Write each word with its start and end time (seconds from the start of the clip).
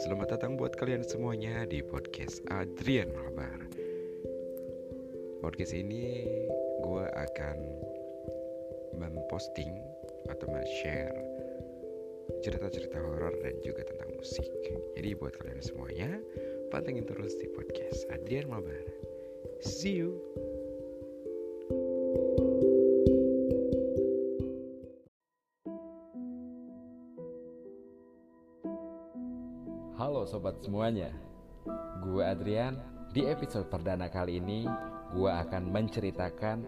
Selamat 0.00 0.32
datang 0.32 0.56
buat 0.56 0.72
kalian 0.80 1.04
semuanya 1.04 1.68
di 1.68 1.84
podcast 1.84 2.40
Adrian 2.48 3.12
Malabar 3.12 3.68
Podcast 5.44 5.76
ini 5.76 6.24
gue 6.80 7.04
akan 7.04 7.58
memposting 8.96 9.76
atau 10.32 10.48
men-share 10.48 11.12
cerita-cerita 12.40 12.96
horor 12.96 13.36
dan 13.44 13.60
juga 13.60 13.84
tentang 13.84 14.16
musik. 14.16 14.48
Jadi 14.96 15.12
buat 15.20 15.36
kalian 15.36 15.60
semuanya, 15.60 16.16
pantengin 16.72 17.04
terus 17.04 17.36
di 17.36 17.44
podcast 17.52 18.08
Adrian 18.08 18.48
Malabar 18.48 18.80
See 19.60 20.00
you! 20.00 20.16
Halo 30.00 30.24
sobat 30.24 30.56
semuanya. 30.64 31.12
Gue 32.00 32.24
Adrian. 32.24 32.72
Di 33.12 33.28
episode 33.28 33.68
perdana 33.68 34.08
kali 34.08 34.40
ini 34.40 34.64
Gue 35.12 35.28
akan 35.28 35.68
menceritakan 35.68 36.64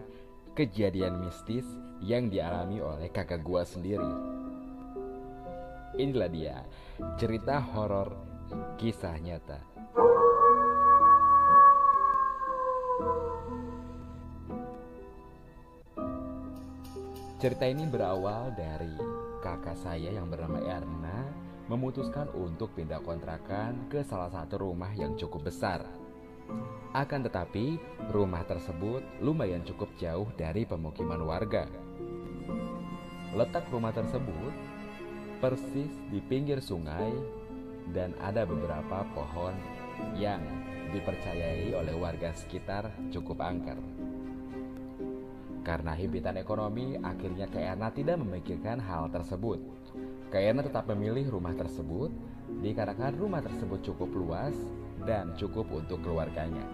Kejadian 0.53 1.17
mistis 1.17 1.65
Yang 1.97 2.37
dialami 2.37 2.77
oleh 2.77 3.09
kakak 3.09 3.41
gue 3.41 3.57
sendiri. 3.65 4.13
Inilah 5.97 6.29
dia 6.29 6.61
Cerita 7.17 7.57
horor 7.57 8.13
Kisah 8.77 9.17
nyata. 9.17 9.57
Cerita 17.41 17.65
ini 17.65 17.89
berawal 17.89 18.53
dari 18.53 18.93
kakak 19.41 19.81
saya 19.81 20.13
yang 20.13 20.29
bernama 20.29 20.61
Erna 20.61 21.22
memutuskan 21.73 22.29
untuk 22.37 22.77
pindah 22.77 23.01
kontrakan 23.01 23.89
ke 23.89 24.05
salah 24.05 24.29
satu 24.29 24.61
rumah 24.61 24.93
yang 24.93 25.17
cukup 25.17 25.49
besar. 25.49 25.81
Akan 26.93 27.25
tetapi, 27.25 27.81
rumah 28.13 28.45
tersebut 28.45 29.01
lumayan 29.25 29.65
cukup 29.65 29.89
jauh 29.97 30.29
dari 30.37 30.69
pemukiman 30.69 31.17
warga. 31.25 31.65
Letak 33.33 33.65
rumah 33.73 33.89
tersebut 33.89 34.53
persis 35.41 35.89
di 36.13 36.21
pinggir 36.21 36.61
sungai 36.61 37.09
dan 37.89 38.13
ada 38.21 38.45
beberapa 38.45 39.01
pohon 39.17 39.57
yang 40.13 40.45
dipercayai 40.93 41.73
oleh 41.73 41.97
warga 41.97 42.29
sekitar 42.37 42.93
cukup 43.09 43.41
angker. 43.41 43.81
Karena 45.63 45.95
himpitan 45.95 46.35
ekonomi, 46.37 46.99
akhirnya 46.99 47.47
Kayana 47.47 47.89
tidak 47.89 48.19
memikirkan 48.19 48.83
hal 48.83 49.07
tersebut. 49.09 49.63
Kayana 50.33 50.65
tetap 50.65 50.89
memilih 50.89 51.29
rumah 51.29 51.53
tersebut 51.53 52.09
dikarenakan 52.65 53.13
rumah 53.21 53.45
tersebut 53.45 53.85
cukup 53.85 54.09
luas 54.17 54.57
dan 55.05 55.37
cukup 55.37 55.69
untuk 55.69 56.01
keluarganya. 56.01 56.65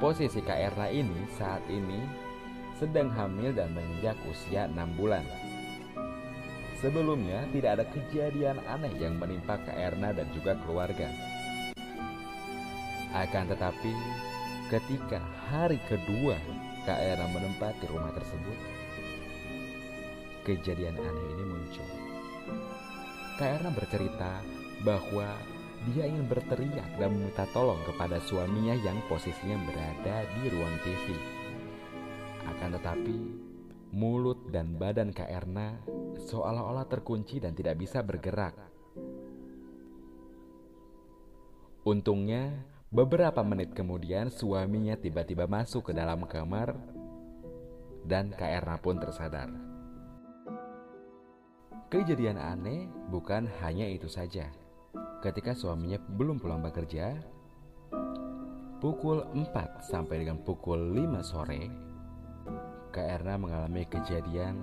Posisi 0.00 0.40
Kak 0.40 0.56
Erna 0.56 0.88
ini 0.88 1.28
saat 1.36 1.60
ini 1.68 2.00
sedang 2.80 3.12
hamil 3.12 3.52
dan 3.52 3.76
menginjak 3.76 4.16
usia 4.32 4.64
6 4.64 4.96
bulan. 4.96 5.20
Sebelumnya 6.80 7.44
tidak 7.52 7.70
ada 7.76 7.84
kejadian 7.92 8.64
aneh 8.64 8.96
yang 8.96 9.20
menimpa 9.20 9.60
Kak 9.60 9.76
Erna 9.76 10.16
dan 10.16 10.24
juga 10.32 10.56
keluarga. 10.64 11.12
Akan 13.12 13.44
tetapi 13.52 13.92
ketika 14.72 15.20
hari 15.52 15.76
kedua 15.84 16.40
Kak 16.88 16.96
Erna 16.96 17.28
menempati 17.28 17.84
rumah 17.92 18.10
tersebut, 18.16 18.56
kejadian 20.48 20.96
aneh 20.96 21.26
ini 21.36 21.44
muncul. 21.44 22.11
Kak 23.40 23.48
Erna 23.48 23.72
bercerita 23.72 24.44
bahwa 24.84 25.24
dia 25.88 26.04
ingin 26.04 26.28
berteriak 26.28 27.00
dan 27.00 27.16
meminta 27.16 27.48
tolong 27.50 27.80
kepada 27.88 28.20
suaminya 28.22 28.76
yang 28.76 29.00
posisinya 29.08 29.56
berada 29.66 30.28
di 30.36 30.42
ruang 30.52 30.76
TV. 30.84 31.06
Akan 32.44 32.76
tetapi, 32.76 33.16
mulut 33.96 34.52
dan 34.52 34.76
badan 34.76 35.16
Kak 35.16 35.32
Erna 35.32 35.80
seolah-olah 36.28 36.84
terkunci 36.86 37.40
dan 37.40 37.56
tidak 37.56 37.80
bisa 37.80 38.04
bergerak. 38.04 38.54
Untungnya, 41.82 42.52
beberapa 42.92 43.40
menit 43.42 43.72
kemudian 43.72 44.28
suaminya 44.28 44.94
tiba-tiba 44.94 45.48
masuk 45.48 45.90
ke 45.90 45.92
dalam 45.96 46.22
kamar 46.28 46.76
dan 48.04 48.30
Kak 48.36 48.50
Erna 48.60 48.76
pun 48.76 49.00
tersadar. 49.00 49.71
Kejadian 51.92 52.40
aneh 52.40 52.88
bukan 53.12 53.44
hanya 53.60 53.84
itu 53.84 54.08
saja. 54.08 54.48
Ketika 55.20 55.52
suaminya 55.52 56.00
belum 56.00 56.40
pulang 56.40 56.64
bekerja, 56.64 57.20
pukul 58.80 59.20
4 59.36 59.92
sampai 59.92 60.24
dengan 60.24 60.40
pukul 60.40 60.96
5 60.96 61.20
sore, 61.20 61.68
Kak 62.96 63.04
Erna 63.20 63.36
mengalami 63.36 63.84
kejadian 63.84 64.56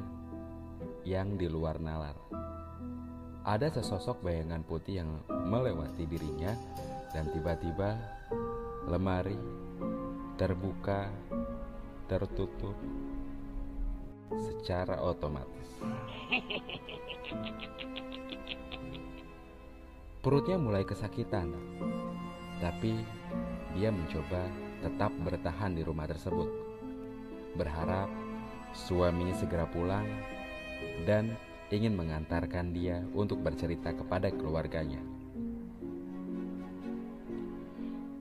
yang 1.05 1.37
di 1.37 1.45
luar 1.45 1.77
nalar. 1.77 2.17
Ada 3.45 3.77
sesosok 3.77 4.25
bayangan 4.25 4.65
putih 4.65 5.05
yang 5.05 5.21
melewati 5.29 6.09
dirinya 6.09 6.57
dan 7.13 7.29
tiba-tiba 7.29 7.93
lemari 8.89 9.37
terbuka 10.33 11.13
tertutup 12.09 12.73
secara 14.37 15.01
otomatis. 15.01 15.67
Perutnya 20.19 20.59
mulai 20.59 20.83
kesakitan, 20.83 21.55
tapi 22.59 22.93
dia 23.73 23.89
mencoba 23.89 24.45
tetap 24.83 25.11
bertahan 25.23 25.73
di 25.73 25.81
rumah 25.81 26.05
tersebut, 26.05 26.49
berharap 27.55 28.11
suaminya 28.75 29.33
segera 29.33 29.65
pulang 29.65 30.05
dan 31.07 31.33
ingin 31.71 31.95
mengantarkan 31.95 32.75
dia 32.75 33.01
untuk 33.15 33.39
bercerita 33.39 33.95
kepada 33.95 34.27
keluarganya. 34.33 34.99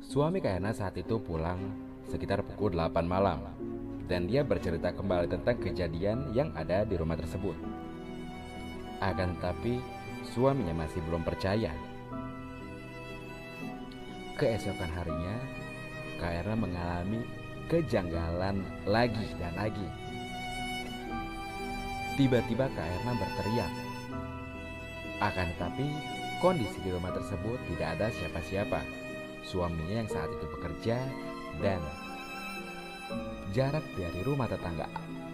Suami 0.09 0.41
Kayana 0.41 0.73
saat 0.73 0.97
itu 0.97 1.21
pulang 1.21 1.61
sekitar 2.09 2.41
pukul 2.41 2.73
8 2.73 3.05
malam 3.05 3.45
dan 4.09 4.25
dia 4.25 4.41
bercerita 4.41 4.91
kembali 4.97 5.29
tentang 5.29 5.61
kejadian 5.61 6.33
yang 6.33 6.49
ada 6.57 6.83
di 6.89 6.97
rumah 6.97 7.21
tersebut. 7.21 7.55
Akan 9.05 9.37
tetapi 9.39 9.79
suaminya 10.33 10.75
masih 10.75 11.05
belum 11.05 11.23
percaya. 11.23 11.71
Keesokan 14.41 14.91
harinya, 14.97 15.37
Kayana 16.19 16.59
mengalami 16.59 17.23
kejanggalan 17.71 18.59
lagi 18.91 19.29
dan 19.39 19.55
lagi. 19.55 19.87
Tiba-tiba 22.19 22.67
Kak 22.75 22.87
Erna 22.99 23.13
berteriak. 23.15 23.73
Akan 25.23 25.55
tetapi, 25.55 25.87
kondisi 26.43 26.83
di 26.83 26.91
rumah 26.91 27.15
tersebut 27.15 27.59
tidak 27.71 27.89
ada 27.95 28.11
siapa-siapa. 28.11 28.83
Suaminya 29.47 30.03
yang 30.03 30.11
saat 30.11 30.27
itu 30.35 30.47
bekerja 30.59 30.99
dan 31.63 31.79
jarak 33.55 33.85
dari 33.97 34.21
rumah 34.25 34.51
tetangga 34.51 34.89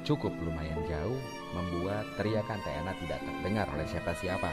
cukup 0.05 0.37
lumayan 0.45 0.85
jauh 0.85 1.21
membuat 1.57 2.05
teriakan 2.21 2.61
Erna 2.61 2.93
tidak 3.01 3.21
terdengar 3.25 3.67
oleh 3.73 3.87
siapa-siapa. 3.89 4.51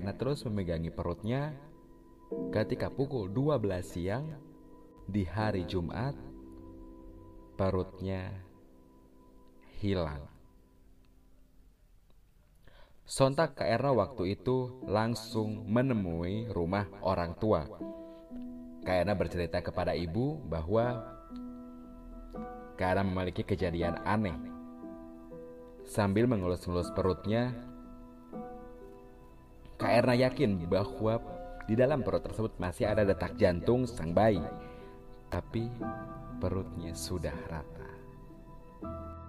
Erna 0.00 0.16
terus 0.16 0.46
memegangi 0.48 0.88
perutnya 0.88 1.52
ketika 2.54 2.88
pukul 2.88 3.28
12 3.28 3.84
siang 3.84 4.32
di 5.04 5.28
hari 5.28 5.68
Jumat 5.68 6.16
perutnya 7.58 8.32
hilang. 9.82 10.24
Sontak 13.04 13.58
Kak 13.58 13.68
Erna 13.68 13.92
waktu 13.92 14.38
itu 14.38 14.80
langsung 14.86 15.66
menemui 15.66 16.48
rumah 16.48 16.86
orang 17.02 17.34
tua. 17.36 17.66
Kak 18.90 19.06
Erna 19.06 19.14
bercerita 19.14 19.62
kepada 19.62 19.94
ibu 19.94 20.34
bahwa 20.50 20.98
Kak 22.74 22.90
Erna 22.90 23.06
memiliki 23.06 23.46
kejadian 23.46 24.02
aneh. 24.02 24.34
Sambil 25.86 26.26
mengelus-elus 26.26 26.90
perutnya, 26.90 27.54
Kak 29.78 29.94
Erna 29.94 30.18
yakin 30.18 30.58
bahwa 30.66 31.22
di 31.70 31.78
dalam 31.78 32.02
perut 32.02 32.26
tersebut 32.26 32.58
masih 32.58 32.90
ada 32.90 33.06
detak 33.06 33.38
jantung 33.38 33.86
sang 33.86 34.10
bayi. 34.10 34.42
Tapi 35.30 35.70
perutnya 36.42 36.90
sudah 36.90 37.38
rata. 37.46 37.90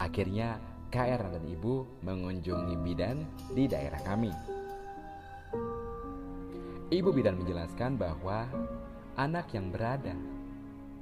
Akhirnya 0.01 0.57
Erna 1.05 1.37
dan 1.37 1.45
ibu 1.45 1.85
mengunjungi 2.01 2.81
bidan 2.81 3.29
di 3.53 3.69
daerah 3.69 4.01
kami. 4.01 4.33
Ibu 6.89 7.13
bidan 7.13 7.37
menjelaskan 7.37 8.01
bahwa 8.01 8.49
anak 9.21 9.53
yang 9.53 9.69
berada 9.69 10.17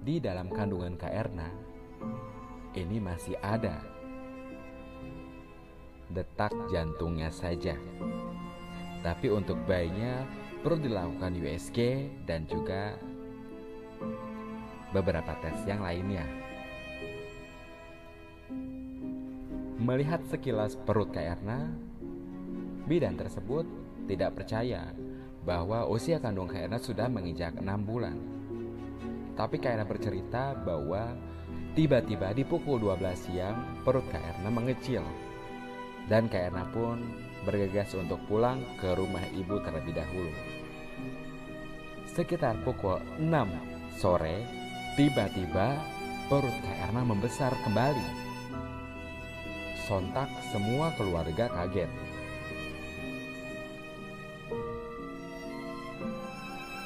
di 0.03 0.19
dalam 0.19 0.51
kandungan 0.51 0.99
Kak 0.99 1.07
Erna 1.07 1.47
ini 2.75 2.99
masih 2.99 3.39
ada 3.39 3.79
detak 6.11 6.51
jantungnya 6.67 7.31
saja. 7.31 7.79
Tapi 8.99 9.31
untuk 9.31 9.55
bayinya 9.63 10.27
perlu 10.59 10.83
dilakukan 10.83 11.31
USG 11.31 11.79
dan 12.27 12.43
juga 12.43 12.99
beberapa 14.91 15.39
tes 15.39 15.63
yang 15.63 15.79
lainnya. 15.79 16.27
Melihat 19.79 20.19
sekilas 20.27 20.75
perut 20.75 21.07
Kak 21.15 21.39
Erna, 21.39 21.71
bidan 22.83 23.15
tersebut 23.15 23.63
tidak 24.11 24.35
percaya 24.35 24.91
bahwa 25.49 25.89
usia 25.89 26.21
kandung 26.21 26.45
Kak 26.45 26.77
sudah 26.77 27.09
menginjak 27.09 27.57
6 27.57 27.65
bulan. 27.81 28.13
Tapi 29.33 29.57
Kak 29.57 29.81
bercerita 29.89 30.53
bahwa 30.53 31.17
tiba-tiba 31.73 32.29
di 32.37 32.45
pukul 32.45 32.77
12 32.77 33.17
siang 33.17 33.81
perut 33.81 34.05
Kak 34.13 34.45
mengecil. 34.45 35.01
Dan 36.05 36.29
Kak 36.29 36.53
pun 36.69 37.01
bergegas 37.49 37.97
untuk 37.97 38.21
pulang 38.29 38.61
ke 38.77 38.93
rumah 38.93 39.25
ibu 39.33 39.57
terlebih 39.65 39.97
dahulu. 39.97 40.33
Sekitar 42.13 42.61
pukul 42.61 43.01
6 43.17 43.97
sore, 43.97 44.45
tiba-tiba 45.01 45.81
perut 46.29 46.53
Kak 46.61 46.93
membesar 46.93 47.57
kembali. 47.65 48.29
Sontak 49.89 50.29
semua 50.53 50.93
keluarga 50.93 51.49
kaget. 51.49 52.08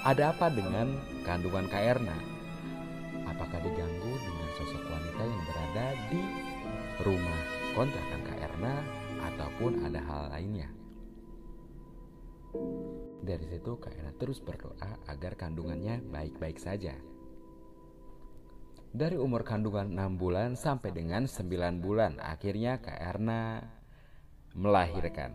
Ada 0.04 0.36
apa 0.36 0.52
dengan 0.52 1.00
kandungan 1.24 1.64
Kak 1.72 1.80
Erna? 1.80 2.20
Apakah 3.24 3.56
diganggu 3.64 4.12
dengan 4.20 4.50
sosok 4.60 4.84
wanita 4.92 5.24
yang 5.24 5.44
berada 5.48 5.86
di 6.12 6.22
rumah 7.08 7.42
kontrakan 7.72 8.22
Kak 8.28 8.40
Erna 8.44 8.84
ataupun 9.32 9.80
ada 9.88 10.04
hal 10.04 10.22
lainnya? 10.36 10.68
Dari 13.24 13.48
situ 13.48 13.80
Kak 13.80 13.96
Erna 13.96 14.12
terus 14.20 14.44
berdoa 14.44 15.00
agar 15.08 15.40
kandungannya 15.40 16.04
baik-baik 16.12 16.60
saja. 16.60 17.00
Dari 18.92 19.16
umur 19.16 19.48
kandungan 19.48 19.88
6 19.88 20.20
bulan 20.20 20.60
sampai 20.60 20.92
dengan 20.92 21.32
9 21.32 21.80
bulan 21.80 22.20
akhirnya 22.20 22.84
Kak 22.84 23.00
Erna 23.00 23.64
melahirkan. 24.52 25.32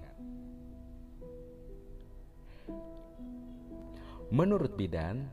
Menurut 4.28 4.76
bidan, 4.76 5.24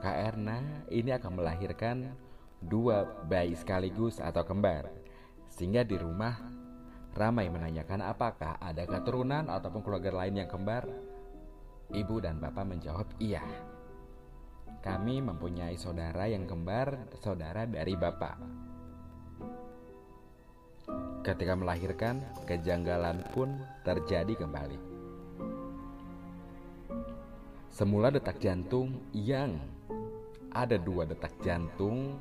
Kak 0.00 0.16
Erna 0.16 0.88
ini 0.88 1.12
akan 1.12 1.36
melahirkan 1.36 2.16
dua 2.64 3.04
bayi 3.28 3.52
sekaligus 3.52 4.24
atau 4.24 4.40
kembar. 4.40 4.88
Sehingga 5.52 5.84
di 5.84 6.00
rumah 6.00 6.32
ramai 7.12 7.52
menanyakan 7.52 8.00
apakah 8.08 8.56
ada 8.56 8.88
keturunan 8.88 9.52
ataupun 9.52 9.84
keluarga 9.84 10.24
lain 10.24 10.40
yang 10.40 10.48
kembar. 10.48 10.88
Ibu 11.92 12.24
dan 12.24 12.40
bapak 12.40 12.64
menjawab 12.64 13.08
iya. 13.20 13.44
Kami 14.80 15.20
mempunyai 15.20 15.76
saudara 15.76 16.24
yang 16.24 16.48
kembar, 16.48 17.04
saudara 17.20 17.68
dari 17.68 18.00
bapak. 18.00 18.36
Ketika 21.20 21.52
melahirkan, 21.52 22.24
kejanggalan 22.48 23.20
pun 23.36 23.60
terjadi 23.84 24.32
kembali. 24.40 24.97
Semula 27.78 28.10
detak 28.10 28.42
jantung 28.42 29.06
yang 29.14 29.54
ada 30.50 30.74
dua 30.74 31.06
detak 31.06 31.30
jantung 31.46 32.18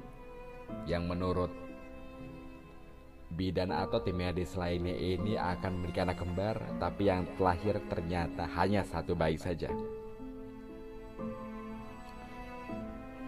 yang 0.86 1.10
menurut 1.10 1.50
bidan 3.34 3.74
atau 3.74 3.98
tim 4.06 4.22
medis 4.22 4.54
lainnya 4.54 4.94
ini 4.94 5.34
akan 5.34 5.82
memiliki 5.82 6.06
anak 6.06 6.22
kembar, 6.22 6.62
tapi 6.78 7.10
yang 7.10 7.26
terlahir 7.34 7.82
ternyata 7.90 8.46
hanya 8.54 8.86
satu 8.86 9.18
bayi 9.18 9.42
saja. 9.42 9.74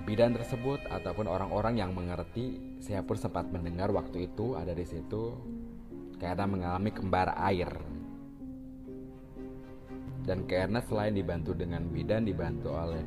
Bidan 0.06 0.38
tersebut 0.38 0.86
ataupun 0.86 1.26
orang-orang 1.26 1.81
yang 1.81 1.98
mengerti, 1.98 2.62
saya 2.78 3.02
pun 3.02 3.18
sempat 3.18 3.50
mendengar 3.50 3.90
waktu 3.90 4.30
itu 4.30 4.54
ada 4.54 4.78
di 4.78 4.86
situ 4.86 5.34
karena 6.22 6.46
mengalami 6.46 6.94
kembar 6.94 7.34
air 7.42 7.74
dan 10.30 10.46
karena 10.46 10.78
selain 10.86 11.18
dibantu 11.18 11.58
dengan 11.58 11.90
bidan 11.90 12.22
dibantu 12.22 12.70
oleh 12.70 13.02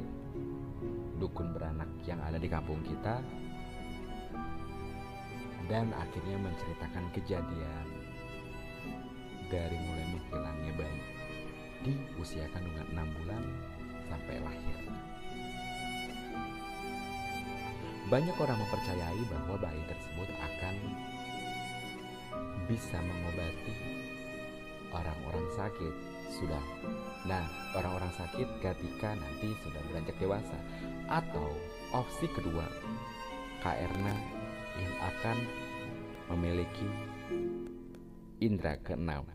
dukun 1.23 1.55
beranak 1.55 1.87
yang 2.03 2.19
ada 2.19 2.35
di 2.35 2.51
kampung 2.51 2.83
kita 2.83 3.23
dan 5.71 5.95
akhirnya 5.95 6.35
menceritakan 6.43 7.07
kejadian 7.15 7.87
dari 9.47 9.79
mulai 9.87 10.07
menghilangnya 10.11 10.73
bayi 10.75 11.03
di 11.87 11.95
usia 12.19 12.43
kandungan 12.51 12.91
6 12.91 13.17
bulan 13.23 13.43
sampai 14.11 14.37
lahir. 14.43 14.79
Banyak 18.11 18.35
orang 18.35 18.59
mempercayai 18.59 19.23
bahwa 19.31 19.55
bayi 19.63 19.83
tersebut 19.87 20.29
akan 20.43 20.75
bisa 22.67 22.99
mengobati 22.99 23.75
orang-orang 24.91 25.47
sakit 25.55 26.12
sudah. 26.33 26.65
Nah, 27.29 27.45
orang-orang 27.77 28.11
sakit 28.17 28.49
ketika 28.65 29.15
nanti 29.15 29.53
sudah 29.63 29.83
beranjak 29.93 30.17
dewasa 30.17 30.59
atau 31.07 31.53
opsi 31.93 32.27
kedua, 32.33 32.65
KRNA 33.61 34.17
yang 34.81 34.95
akan 35.13 35.37
memiliki 36.33 36.89
indera 38.41 38.81
keenam. 38.81 39.29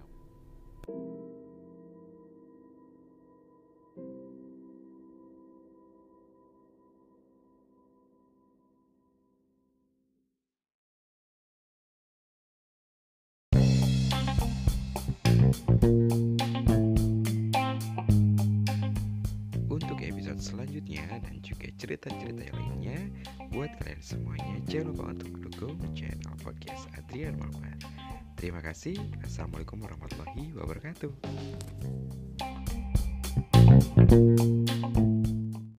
Selanjutnya 20.36 21.08
dan 21.24 21.40
juga 21.40 21.72
cerita-cerita 21.80 22.44
yang 22.52 22.58
lainnya 22.60 23.00
buat 23.56 23.72
kalian 23.80 24.04
semuanya 24.04 24.60
jangan 24.68 24.92
lupa 24.92 25.16
untuk 25.16 25.32
dukung 25.48 25.80
channel 25.96 26.36
podcast 26.44 26.92
Adrian 27.00 27.40
Mama. 27.40 27.72
Terima 28.36 28.60
kasih. 28.60 29.00
Assalamualaikum 29.24 29.80
warahmatullahi 29.80 30.52
wabarakatuh. 30.52 31.16